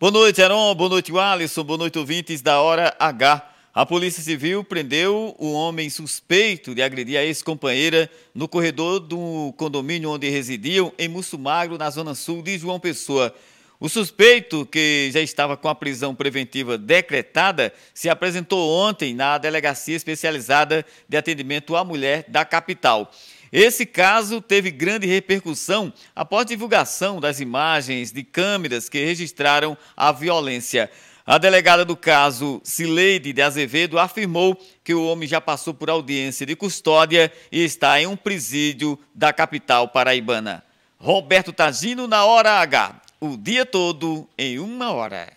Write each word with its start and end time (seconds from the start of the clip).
Boa 0.00 0.12
noite, 0.12 0.40
Heron. 0.40 0.76
Boa 0.76 0.90
noite, 0.90 1.10
Alisson. 1.18 1.64
Boa 1.64 1.76
noite, 1.76 1.98
ouvintes 1.98 2.40
da 2.40 2.60
Hora 2.60 2.94
H. 3.00 3.50
A 3.74 3.84
Polícia 3.84 4.22
Civil 4.22 4.62
prendeu 4.62 5.34
o 5.40 5.52
homem 5.52 5.90
suspeito 5.90 6.72
de 6.72 6.80
agredir 6.82 7.18
a 7.18 7.24
ex-companheira 7.24 8.08
no 8.32 8.46
corredor 8.46 9.00
do 9.00 9.52
condomínio 9.56 10.10
onde 10.10 10.30
residiam, 10.30 10.92
em 10.96 11.08
Mussumagro, 11.08 11.76
na 11.76 11.90
zona 11.90 12.14
sul 12.14 12.42
de 12.42 12.56
João 12.56 12.78
Pessoa. 12.78 13.34
O 13.80 13.88
suspeito, 13.88 14.64
que 14.66 15.10
já 15.12 15.20
estava 15.20 15.56
com 15.56 15.68
a 15.68 15.74
prisão 15.74 16.14
preventiva 16.14 16.78
decretada, 16.78 17.74
se 17.92 18.08
apresentou 18.08 18.70
ontem 18.70 19.16
na 19.16 19.36
Delegacia 19.36 19.96
Especializada 19.96 20.86
de 21.08 21.16
Atendimento 21.16 21.74
à 21.74 21.82
Mulher 21.82 22.24
da 22.28 22.44
capital. 22.44 23.10
Esse 23.52 23.86
caso 23.86 24.40
teve 24.40 24.70
grande 24.70 25.06
repercussão 25.06 25.92
após 26.14 26.46
divulgação 26.46 27.20
das 27.20 27.40
imagens 27.40 28.12
de 28.12 28.22
câmeras 28.22 28.88
que 28.88 29.04
registraram 29.04 29.76
a 29.96 30.12
violência. 30.12 30.90
A 31.24 31.36
delegada 31.36 31.84
do 31.84 31.94
caso, 31.94 32.60
Cileide 32.64 33.32
de 33.32 33.42
Azevedo, 33.42 33.98
afirmou 33.98 34.58
que 34.82 34.94
o 34.94 35.06
homem 35.06 35.28
já 35.28 35.40
passou 35.40 35.74
por 35.74 35.90
audiência 35.90 36.46
de 36.46 36.56
custódia 36.56 37.30
e 37.52 37.62
está 37.62 38.00
em 38.00 38.06
um 38.06 38.16
presídio 38.16 38.98
da 39.14 39.30
capital 39.32 39.88
paraibana. 39.88 40.64
Roberto 40.98 41.52
Tagino 41.52 42.06
na 42.06 42.24
Hora 42.24 42.52
H. 42.60 43.02
O 43.20 43.36
dia 43.36 43.66
todo 43.66 44.28
em 44.38 44.58
uma 44.58 44.90
hora. 44.92 45.30